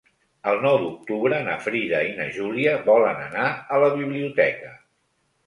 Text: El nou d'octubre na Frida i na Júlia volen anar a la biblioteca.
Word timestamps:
El 0.51 0.55
nou 0.61 0.77
d'octubre 0.83 1.41
na 1.47 1.57
Frida 1.65 1.99
i 2.07 2.15
na 2.21 2.27
Júlia 2.39 2.73
volen 2.89 3.21
anar 3.27 3.45
a 3.77 3.83
la 3.85 3.93
biblioteca. 4.01 4.75